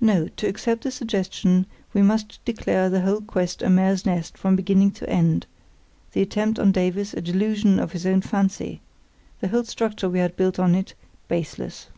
[0.00, 4.56] No; to accept the suggestion we must declare the whole quest a mare's nest from
[4.56, 5.46] beginning to end;
[6.12, 8.80] the attempt on Davies a delusion of his own fancy,
[9.40, 10.94] the whole structure we had built on it,
[11.28, 11.88] baseless.